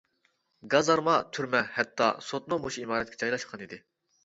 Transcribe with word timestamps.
گازارما، 0.73 1.17
تۈرمە، 1.35 1.61
ھەتتا 1.77 2.09
سوتمۇ 2.31 2.61
مۇشۇ 2.65 2.87
ئىمارەتكە 2.89 3.23
جايلاشقانىدى. 3.23 3.83